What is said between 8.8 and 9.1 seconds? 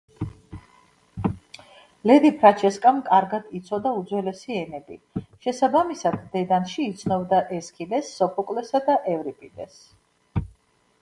და